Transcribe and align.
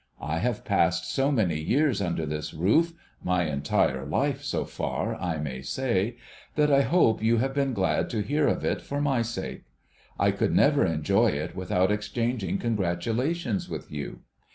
I 0.19 0.39
have 0.39 0.65
passed 0.65 1.13
so 1.13 1.31
many 1.31 1.59
years 1.59 2.01
under 2.01 2.25
this 2.25 2.55
roof— 2.55 2.93
my 3.33 3.43
entire 3.43 4.03
hfe 4.03 4.37
so 4.41 4.65
far, 4.65 5.13
I 5.15 5.37
may 5.37 5.61
say— 5.61 6.17
that 6.55 6.71
I 6.71 6.81
hope 6.81 7.21
you 7.21 7.37
have 7.37 7.53
been 7.53 7.73
glad 7.75 8.09
to 8.09 8.21
hear 8.21 8.47
of 8.47 8.65
it 8.65 8.81
for 8.81 8.99
my 8.99 9.21
sake. 9.21 9.65
I 10.17 10.31
could 10.31 10.55
never 10.55 10.83
enjoy 10.87 11.27
it 11.27 11.55
without 11.55 11.91
exchanging 11.91 12.57
congratulations 12.57 13.69
with 13.69 13.91
you. 13.91 14.21